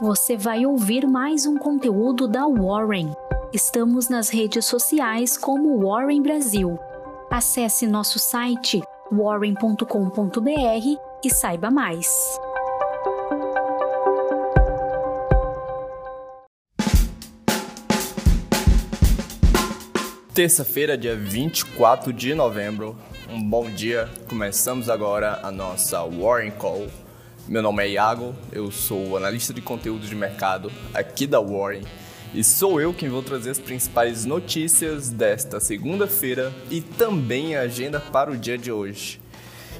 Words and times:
você 0.00 0.34
vai 0.34 0.64
ouvir 0.64 1.06
mais 1.06 1.44
um 1.44 1.58
conteúdo 1.58 2.26
da 2.26 2.46
Warren. 2.46 3.12
Estamos 3.52 4.08
nas 4.08 4.30
redes 4.30 4.64
sociais 4.64 5.36
como 5.36 5.78
Warren 5.86 6.22
Brasil. 6.22 6.78
Acesse 7.30 7.86
nosso 7.86 8.18
site 8.18 8.80
warren.com.br 9.12 10.46
e 11.22 11.30
saiba 11.30 11.70
mais. 11.70 12.08
Terça-feira, 20.34 20.96
dia 20.96 21.14
24 21.14 22.10
de 22.10 22.34
novembro. 22.34 22.96
Um 23.28 23.42
bom 23.42 23.68
dia. 23.68 24.08
Começamos 24.26 24.88
agora 24.88 25.40
a 25.42 25.50
nossa 25.50 26.02
Warren 26.04 26.52
Call. 26.52 26.88
Meu 27.50 27.62
nome 27.62 27.82
é 27.82 27.88
Iago, 27.88 28.32
eu 28.52 28.70
sou 28.70 29.16
analista 29.16 29.52
de 29.52 29.60
conteúdo 29.60 30.06
de 30.06 30.14
mercado 30.14 30.70
aqui 30.94 31.26
da 31.26 31.40
Warren 31.40 31.82
e 32.32 32.44
sou 32.44 32.80
eu 32.80 32.94
quem 32.94 33.08
vou 33.08 33.24
trazer 33.24 33.50
as 33.50 33.58
principais 33.58 34.24
notícias 34.24 35.10
desta 35.10 35.58
segunda-feira 35.58 36.54
e 36.70 36.80
também 36.80 37.56
a 37.56 37.62
agenda 37.62 37.98
para 37.98 38.30
o 38.30 38.36
dia 38.36 38.56
de 38.56 38.70
hoje. 38.70 39.20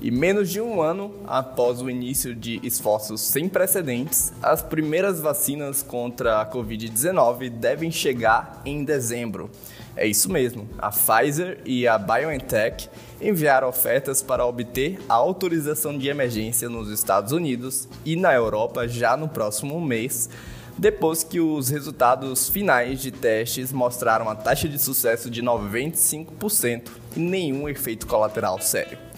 E 0.00 0.12
menos 0.12 0.48
de 0.48 0.60
um 0.60 0.80
ano 0.80 1.12
após 1.26 1.82
o 1.82 1.90
início 1.90 2.32
de 2.32 2.60
esforços 2.62 3.20
sem 3.20 3.48
precedentes, 3.48 4.32
as 4.40 4.62
primeiras 4.62 5.20
vacinas 5.20 5.82
contra 5.82 6.40
a 6.40 6.46
Covid-19 6.46 7.50
devem 7.50 7.90
chegar 7.90 8.62
em 8.64 8.84
dezembro. 8.84 9.50
É 9.96 10.06
isso 10.06 10.30
mesmo, 10.30 10.68
a 10.78 10.90
Pfizer 10.90 11.60
e 11.64 11.88
a 11.88 11.98
BioNTech 11.98 12.88
enviaram 13.20 13.68
ofertas 13.68 14.22
para 14.22 14.46
obter 14.46 15.00
a 15.08 15.14
autorização 15.14 15.98
de 15.98 16.06
emergência 16.06 16.68
nos 16.68 16.88
Estados 16.88 17.32
Unidos 17.32 17.88
e 18.04 18.14
na 18.14 18.32
Europa 18.32 18.86
já 18.86 19.16
no 19.16 19.28
próximo 19.28 19.80
mês, 19.80 20.30
depois 20.78 21.24
que 21.24 21.40
os 21.40 21.68
resultados 21.68 22.48
finais 22.48 23.00
de 23.00 23.10
testes 23.10 23.72
mostraram 23.72 24.28
a 24.28 24.36
taxa 24.36 24.68
de 24.68 24.78
sucesso 24.78 25.28
de 25.28 25.42
95% 25.42 26.88
e 27.16 27.18
nenhum 27.18 27.68
efeito 27.68 28.06
colateral 28.06 28.60
sério 28.60 29.08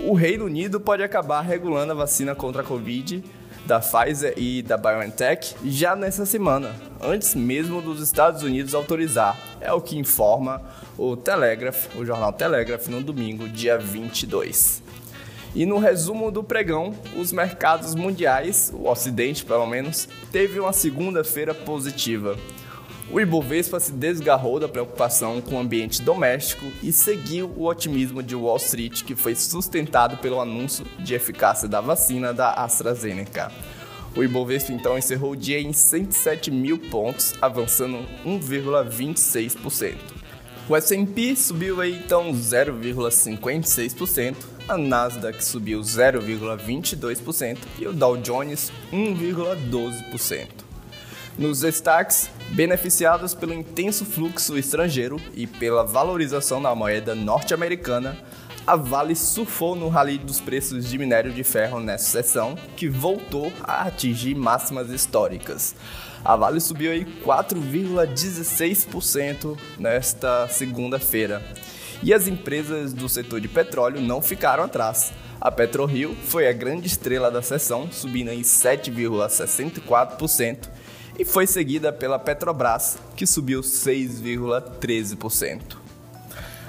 o 0.00 0.14
Reino 0.14 0.44
Unido 0.44 0.78
pode 0.78 1.02
acabar 1.02 1.40
regulando 1.40 1.92
a 1.92 1.94
vacina 1.94 2.34
contra 2.34 2.62
a 2.62 2.64
Covid 2.64 3.24
da 3.64 3.80
Pfizer 3.80 4.34
e 4.36 4.62
da 4.62 4.76
BioNTech 4.76 5.56
já 5.64 5.96
nessa 5.96 6.24
semana, 6.24 6.74
antes 7.00 7.34
mesmo 7.34 7.82
dos 7.82 8.00
Estados 8.00 8.42
Unidos 8.42 8.74
autorizar. 8.74 9.36
É 9.60 9.72
o 9.72 9.80
que 9.80 9.98
informa 9.98 10.62
o 10.96 11.16
Telegraph, 11.16 11.88
o 11.96 12.04
jornal 12.04 12.32
Telegraph, 12.32 12.86
no 12.86 13.02
domingo, 13.02 13.48
dia 13.48 13.76
22. 13.76 14.82
E 15.54 15.64
no 15.66 15.78
resumo 15.78 16.30
do 16.30 16.44
pregão, 16.44 16.94
os 17.16 17.32
mercados 17.32 17.94
mundiais, 17.94 18.70
o 18.74 18.88
Ocidente 18.88 19.44
pelo 19.44 19.66
menos, 19.66 20.08
teve 20.30 20.60
uma 20.60 20.72
segunda-feira 20.72 21.54
positiva. 21.54 22.36
O 23.08 23.20
Ibovespa 23.20 23.78
se 23.78 23.92
desgarrou 23.92 24.58
da 24.58 24.68
preocupação 24.68 25.40
com 25.40 25.54
o 25.54 25.60
ambiente 25.60 26.02
doméstico 26.02 26.66
e 26.82 26.92
seguiu 26.92 27.52
o 27.56 27.66
otimismo 27.66 28.20
de 28.20 28.34
Wall 28.34 28.56
Street, 28.56 29.04
que 29.04 29.14
foi 29.14 29.36
sustentado 29.36 30.16
pelo 30.16 30.40
anúncio 30.40 30.84
de 30.98 31.14
eficácia 31.14 31.68
da 31.68 31.80
vacina 31.80 32.34
da 32.34 32.54
AstraZeneca. 32.54 33.52
O 34.16 34.24
Ibovespa 34.24 34.72
então 34.72 34.98
encerrou 34.98 35.30
o 35.32 35.36
dia 35.36 35.60
em 35.60 35.72
107 35.72 36.50
mil 36.50 36.78
pontos, 36.78 37.32
avançando 37.40 38.04
1,26%. 38.24 39.94
O 40.68 40.74
S&P 40.74 41.36
subiu 41.36 41.80
aí 41.80 41.96
então 41.96 42.32
0,56%, 42.32 44.34
a 44.68 44.76
Nasdaq 44.76 45.44
subiu 45.44 45.80
0,22% 45.80 47.58
e 47.78 47.86
o 47.86 47.92
Dow 47.92 48.16
Jones 48.16 48.72
1,12%. 48.92 50.65
Nos 51.38 51.60
destaques, 51.60 52.30
beneficiados 52.52 53.34
pelo 53.34 53.52
intenso 53.52 54.06
fluxo 54.06 54.56
estrangeiro 54.56 55.20
e 55.34 55.46
pela 55.46 55.84
valorização 55.84 56.62
da 56.62 56.74
moeda 56.74 57.14
norte-americana, 57.14 58.16
a 58.66 58.74
Vale 58.74 59.14
surfou 59.14 59.76
no 59.76 59.90
rally 59.90 60.16
dos 60.16 60.40
preços 60.40 60.88
de 60.88 60.96
minério 60.96 61.30
de 61.30 61.44
ferro 61.44 61.78
nessa 61.78 62.22
sessão, 62.22 62.56
que 62.74 62.88
voltou 62.88 63.52
a 63.62 63.82
atingir 63.82 64.34
máximas 64.34 64.88
históricas. 64.88 65.76
A 66.24 66.34
Vale 66.36 66.58
subiu 66.58 66.90
aí 66.90 67.04
4,16% 67.22 69.58
nesta 69.78 70.48
segunda-feira. 70.48 71.42
E 72.02 72.14
as 72.14 72.26
empresas 72.26 72.94
do 72.94 73.10
setor 73.10 73.42
de 73.42 73.48
petróleo 73.48 74.00
não 74.00 74.22
ficaram 74.22 74.64
atrás. 74.64 75.12
A 75.38 75.50
PetroRio 75.50 76.16
foi 76.24 76.48
a 76.48 76.52
grande 76.52 76.86
estrela 76.86 77.30
da 77.30 77.42
sessão, 77.42 77.92
subindo 77.92 78.30
em 78.30 78.40
7,64%, 78.40 80.70
e 81.18 81.24
foi 81.24 81.46
seguida 81.46 81.92
pela 81.92 82.18
Petrobras, 82.18 82.98
que 83.16 83.26
subiu 83.26 83.60
6,13%. 83.60 85.76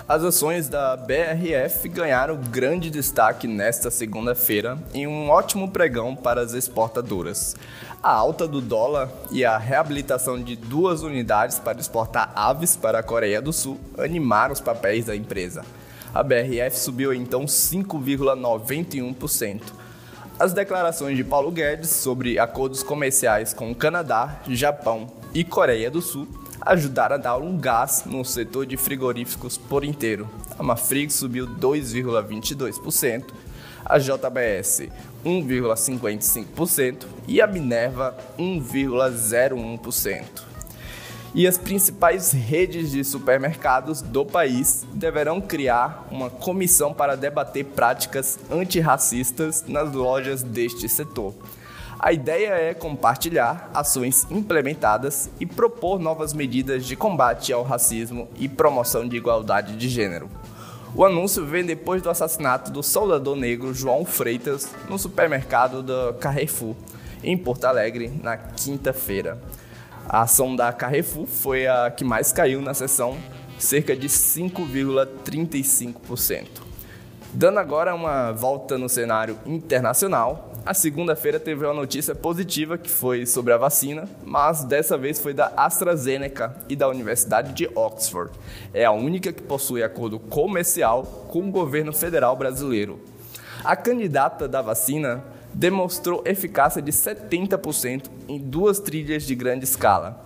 As 0.08 0.24
ações 0.24 0.70
da 0.70 0.96
BRF 0.96 1.90
ganharam 1.90 2.38
grande 2.38 2.90
destaque 2.90 3.46
nesta 3.46 3.92
segunda-feira 3.92 4.78
em 4.94 5.06
um 5.06 5.30
ótimo 5.30 5.70
pregão 5.70 6.16
para 6.16 6.40
as 6.40 6.54
exportadoras. 6.54 7.58
A 8.02 8.10
alta 8.10 8.48
do 8.48 8.62
dólar 8.62 9.10
e 9.32 9.44
a 9.44 9.58
reabilitação 9.58 10.42
de 10.42 10.56
duas 10.56 11.02
unidades 11.02 11.60
para 11.60 11.82
exportar 11.82 12.32
aves 12.34 12.78
para 12.78 13.00
a 13.00 13.04
Coreia 13.04 13.42
do 13.42 13.52
Sul 13.52 13.78
animaram 13.98 14.54
os 14.54 14.62
papéis 14.62 15.08
da 15.08 15.16
empresa. 15.16 15.66
A 16.14 16.24
BRF 16.24 16.80
subiu 16.80 17.14
então 17.14 17.44
5,91%. 17.44 19.62
As 20.40 20.54
declarações 20.54 21.18
de 21.18 21.24
Paulo 21.24 21.52
Guedes 21.52 21.90
sobre 21.90 22.38
acordos 22.38 22.84
comerciais 22.84 23.54
com 23.54 23.72
o 23.72 23.76
Canadá, 23.76 24.40
Japão 24.48 25.08
e 25.34 25.44
Coreia 25.44 25.90
do 25.90 26.00
Sul 26.00 26.28
ajudaram 26.62 27.16
a 27.16 27.18
dar 27.18 27.38
um 27.38 27.58
gás 27.58 28.04
no 28.06 28.24
setor 28.24 28.68
de 28.68 28.78
frigoríficos 28.78 29.58
por 29.58 29.84
inteiro. 29.84 30.30
A 30.60 30.62
Mafrig 30.62 31.12
subiu 31.12 31.48
2,22%, 31.48 33.24
a 33.84 33.98
JBS 33.98 34.90
1,55% 35.26 37.08
e 37.28 37.42
a 37.42 37.48
Minerva 37.48 38.16
1,01% 38.38 40.24
e 41.34 41.46
as 41.46 41.58
principais 41.58 42.32
redes 42.32 42.92
de 42.92 43.04
supermercados 43.04 44.02
do 44.02 44.26
país 44.26 44.86
deverão 44.94 45.42
criar 45.42 46.08
uma 46.10 46.30
comissão 46.30 46.94
para 46.94 47.16
debater 47.16 47.66
práticas 47.66 48.40
antirracistas 48.50 49.64
nas 49.68 49.92
lojas 49.92 50.42
deste 50.42 50.88
setor. 50.88 51.34
A 52.00 52.14
ideia 52.14 52.50
é 52.50 52.74
compartilhar 52.76 53.72
ações 53.74 54.28
implementadas 54.30 55.30
e 55.40 55.46
propor 55.46 56.00
novas 56.00 56.32
medidas 56.32 56.86
de 56.86 56.96
combate 56.96 57.52
ao 57.52 57.64
racismo 57.64 58.28
e 58.38 58.48
promoção 58.48 59.08
de 59.08 59.18
igualdade 59.18 59.76
de 59.76 59.90
gênero. 59.90 60.30
O 60.96 61.04
anúncio 61.04 61.46
vem 61.46 61.66
depois 61.66 62.02
do 62.02 62.10
assassinato 62.10 62.72
do 62.72 62.82
soldador 62.84 63.36
negro 63.36 63.74
João 63.74 64.06
Freitas 64.06 64.70
no 64.88 64.98
supermercado 64.98 65.82
da 65.82 66.14
Carrefour, 66.20 66.76
em 67.24 67.38
Porto 67.38 67.66
Alegre, 67.66 68.12
na 68.22 68.38
quinta-feira. 68.38 69.40
A 70.10 70.22
ação 70.22 70.56
da 70.56 70.72
Carrefour 70.72 71.28
foi 71.28 71.68
a 71.68 71.92
que 71.92 72.06
mais 72.06 72.32
caiu 72.32 72.62
na 72.62 72.74
sessão, 72.74 73.18
cerca 73.60 73.94
de 73.94 74.08
5,35%. 74.08 76.46
Dando 77.34 77.60
agora 77.60 77.94
uma 77.94 78.32
volta 78.32 78.78
no 78.78 78.88
cenário 78.88 79.38
internacional, 79.46 80.54
a 80.66 80.74
segunda-feira 80.74 81.42
teve 81.42 81.66
uma 81.66 81.74
notícia 81.74 82.16
positiva 82.16 82.78
que 82.78 82.90
foi 82.90 83.26
sobre 83.26 83.52
a 83.52 83.58
vacina, 83.58 84.08
mas 84.24 84.64
dessa 84.64 84.98
vez 84.98 85.20
foi 85.20 85.34
da 85.34 85.52
AstraZeneca 85.58 86.56
e 86.70 86.76
da 86.76 86.88
Universidade 86.88 87.52
de 87.52 87.70
Oxford. 87.76 88.32
É 88.74 88.86
a 88.86 88.92
única 88.92 89.34
que 89.34 89.42
possui 89.42 89.84
acordo 89.84 90.20
comercial 90.20 91.04
com 91.04 91.40
o 91.40 91.52
governo 91.52 91.92
federal 91.92 92.38
brasileiro. 92.38 92.98
A 93.62 93.76
candidata 93.76 94.48
da 94.48 94.62
vacina 94.62 95.22
demonstrou 95.58 96.22
eficácia 96.24 96.80
de 96.80 96.92
70% 96.92 98.04
em 98.28 98.38
duas 98.38 98.80
trilhas 98.80 99.24
de 99.24 99.34
grande 99.34 99.66
escala. 99.66 100.24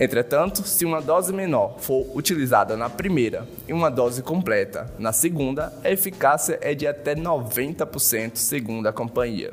Entretanto, 0.00 0.66
se 0.66 0.86
uma 0.86 1.02
dose 1.02 1.30
menor 1.30 1.76
for 1.78 2.06
utilizada 2.16 2.74
na 2.74 2.88
primeira 2.88 3.46
e 3.68 3.72
uma 3.74 3.90
dose 3.90 4.22
completa 4.22 4.90
na 4.98 5.12
segunda, 5.12 5.70
a 5.84 5.90
eficácia 5.90 6.58
é 6.62 6.74
de 6.74 6.86
até 6.86 7.14
90%, 7.14 8.36
segundo 8.36 8.88
a 8.88 8.92
companhia. 8.92 9.52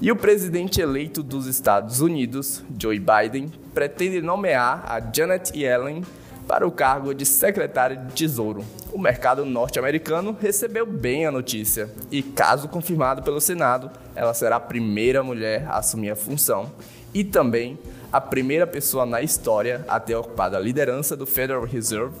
E 0.00 0.12
o 0.12 0.16
presidente 0.16 0.80
eleito 0.80 1.20
dos 1.24 1.46
Estados 1.46 2.00
Unidos, 2.00 2.62
Joe 2.80 3.00
Biden, 3.00 3.52
pretende 3.74 4.22
nomear 4.22 4.84
a 4.86 5.00
Janet 5.12 5.50
Yellen 5.58 6.04
para 6.48 6.66
o 6.66 6.72
cargo 6.72 7.14
de 7.14 7.26
secretária 7.26 7.94
de 7.94 8.14
Tesouro. 8.14 8.64
O 8.90 8.98
mercado 8.98 9.44
norte-americano 9.44 10.34
recebeu 10.40 10.86
bem 10.86 11.26
a 11.26 11.30
notícia 11.30 11.90
e, 12.10 12.22
caso 12.22 12.68
confirmado 12.68 13.22
pelo 13.22 13.38
Senado, 13.38 13.90
ela 14.16 14.32
será 14.32 14.56
a 14.56 14.60
primeira 14.60 15.22
mulher 15.22 15.66
a 15.68 15.76
assumir 15.76 16.10
a 16.10 16.16
função 16.16 16.72
e 17.12 17.22
também 17.22 17.78
a 18.10 18.18
primeira 18.18 18.66
pessoa 18.66 19.04
na 19.04 19.20
história 19.20 19.84
a 19.86 20.00
ter 20.00 20.14
ocupado 20.14 20.56
a 20.56 20.60
liderança 20.60 21.14
do 21.14 21.26
Federal 21.26 21.64
Reserve, 21.64 22.16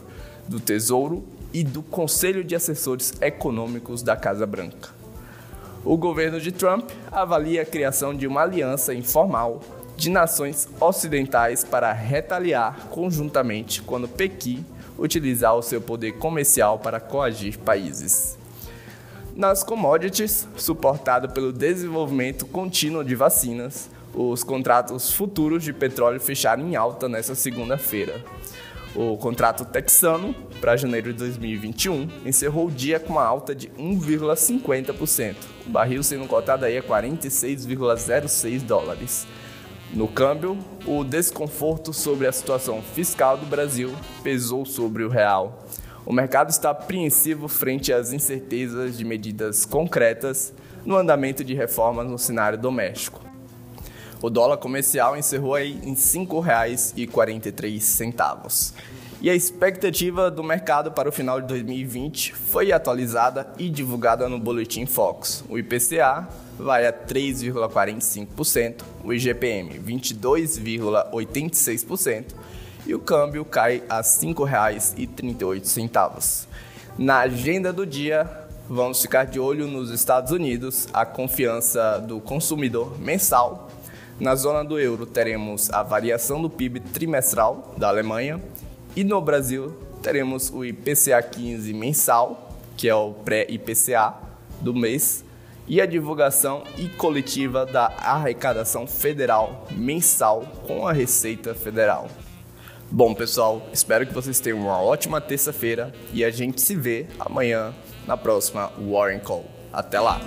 do 0.46 0.60
Tesouro 0.60 1.24
e 1.50 1.64
do 1.64 1.82
Conselho 1.82 2.44
de 2.44 2.54
Assessores 2.54 3.14
Econômicos 3.22 4.02
da 4.02 4.14
Casa 4.14 4.46
Branca. 4.46 4.90
O 5.82 5.96
governo 5.96 6.38
de 6.38 6.52
Trump 6.52 6.90
avalia 7.10 7.62
a 7.62 7.64
criação 7.64 8.14
de 8.14 8.26
uma 8.26 8.42
aliança 8.42 8.92
informal 8.92 9.62
de 9.98 10.10
nações 10.10 10.68
ocidentais 10.80 11.64
para 11.64 11.92
retaliar 11.92 12.86
conjuntamente 12.88 13.82
quando 13.82 14.06
Pequim 14.06 14.64
utilizar 14.96 15.56
o 15.56 15.62
seu 15.62 15.80
poder 15.80 16.12
comercial 16.12 16.78
para 16.78 17.00
coagir 17.00 17.58
países. 17.58 18.38
Nas 19.34 19.64
commodities, 19.64 20.46
suportado 20.56 21.28
pelo 21.30 21.52
desenvolvimento 21.52 22.46
contínuo 22.46 23.02
de 23.02 23.16
vacinas, 23.16 23.90
os 24.14 24.44
contratos 24.44 25.12
futuros 25.12 25.64
de 25.64 25.72
petróleo 25.72 26.20
fecharam 26.20 26.62
em 26.62 26.76
alta 26.76 27.08
nesta 27.08 27.34
segunda-feira. 27.34 28.24
O 28.94 29.16
contrato 29.16 29.64
texano 29.64 30.32
para 30.60 30.76
janeiro 30.76 31.12
de 31.12 31.18
2021 31.18 32.08
encerrou 32.24 32.68
o 32.68 32.70
dia 32.70 33.00
com 33.00 33.14
uma 33.14 33.24
alta 33.24 33.52
de 33.52 33.68
1,50%, 33.70 35.34
o 35.66 35.70
barril 35.70 36.04
sendo 36.04 36.26
cotado 36.28 36.64
aí 36.64 36.78
a 36.78 36.82
46,06 36.82 38.62
dólares. 38.62 39.26
No 39.92 40.06
câmbio, 40.06 40.56
o 40.86 41.02
desconforto 41.02 41.92
sobre 41.94 42.26
a 42.26 42.32
situação 42.32 42.82
fiscal 42.82 43.38
do 43.38 43.46
Brasil 43.46 43.94
pesou 44.22 44.66
sobre 44.66 45.02
o 45.02 45.08
real. 45.08 45.66
O 46.04 46.12
mercado 46.12 46.50
está 46.50 46.68
apreensivo 46.70 47.48
frente 47.48 47.90
às 47.92 48.12
incertezas 48.12 48.98
de 48.98 49.04
medidas 49.04 49.64
concretas 49.64 50.52
no 50.84 50.96
andamento 50.96 51.42
de 51.42 51.54
reformas 51.54 52.06
no 52.06 52.18
cenário 52.18 52.58
doméstico. 52.58 53.24
O 54.20 54.28
dólar 54.28 54.58
comercial 54.58 55.16
encerrou 55.16 55.58
em 55.58 55.74
R$ 55.74 55.94
5,43. 55.94 58.74
E 59.20 59.28
a 59.28 59.34
expectativa 59.34 60.30
do 60.30 60.44
mercado 60.44 60.92
para 60.92 61.08
o 61.08 61.12
final 61.12 61.40
de 61.40 61.48
2020 61.48 62.32
foi 62.34 62.70
atualizada 62.70 63.48
e 63.58 63.68
divulgada 63.68 64.28
no 64.28 64.38
Boletim 64.38 64.86
Fox. 64.86 65.42
O 65.48 65.58
IPCA 65.58 66.28
vai 66.56 66.86
a 66.86 66.92
3,45%, 66.92 68.82
o 69.02 69.12
IGPM 69.12 69.80
22,86% 69.80 72.26
e 72.86 72.94
o 72.94 73.00
câmbio 73.00 73.44
cai 73.44 73.82
a 73.88 73.96
R$ 73.96 74.02
5,38. 74.02 76.46
Na 76.96 77.18
agenda 77.18 77.72
do 77.72 77.84
dia, 77.84 78.24
vamos 78.68 79.02
ficar 79.02 79.24
de 79.24 79.40
olho 79.40 79.66
nos 79.66 79.90
Estados 79.90 80.30
Unidos, 80.30 80.86
a 80.92 81.04
confiança 81.04 81.98
do 81.98 82.20
consumidor 82.20 82.96
mensal 83.00 83.68
na 84.20 84.34
zona 84.34 84.64
do 84.64 84.80
euro, 84.80 85.06
teremos 85.06 85.70
a 85.70 85.82
variação 85.82 86.42
do 86.42 86.50
PIB 86.50 86.80
trimestral 86.80 87.72
da 87.76 87.88
Alemanha 87.88 88.40
e 88.98 89.04
no 89.04 89.20
Brasil 89.20 89.72
teremos 90.02 90.50
o 90.50 90.64
IPCA 90.64 91.22
15 91.22 91.72
mensal, 91.72 92.58
que 92.76 92.88
é 92.88 92.94
o 92.96 93.12
pré-IPCA 93.12 94.12
do 94.60 94.74
mês, 94.74 95.24
e 95.68 95.80
a 95.80 95.86
divulgação 95.86 96.64
e 96.76 96.88
coletiva 96.88 97.64
da 97.64 97.94
arrecadação 97.96 98.88
federal 98.88 99.68
mensal 99.70 100.44
com 100.66 100.84
a 100.84 100.92
Receita 100.92 101.54
Federal. 101.54 102.08
Bom, 102.90 103.14
pessoal, 103.14 103.62
espero 103.72 104.04
que 104.04 104.12
vocês 104.12 104.40
tenham 104.40 104.58
uma 104.58 104.82
ótima 104.82 105.20
terça-feira 105.20 105.94
e 106.12 106.24
a 106.24 106.30
gente 106.32 106.60
se 106.60 106.74
vê 106.74 107.06
amanhã 107.20 107.72
na 108.04 108.16
próxima 108.16 108.72
Warren 108.80 109.20
Call. 109.20 109.44
Até 109.72 110.00
lá! 110.00 110.20